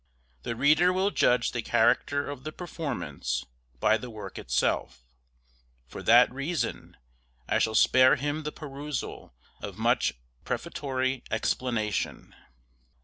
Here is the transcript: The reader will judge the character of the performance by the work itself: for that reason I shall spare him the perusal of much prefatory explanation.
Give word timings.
The 0.41 0.55
reader 0.55 0.91
will 0.91 1.11
judge 1.11 1.51
the 1.51 1.61
character 1.61 2.27
of 2.27 2.43
the 2.43 2.51
performance 2.51 3.45
by 3.79 3.97
the 3.97 4.09
work 4.09 4.39
itself: 4.39 5.03
for 5.85 6.01
that 6.01 6.33
reason 6.33 6.97
I 7.47 7.59
shall 7.59 7.75
spare 7.75 8.15
him 8.15 8.41
the 8.41 8.51
perusal 8.51 9.35
of 9.61 9.77
much 9.77 10.15
prefatory 10.43 11.23
explanation. 11.29 12.33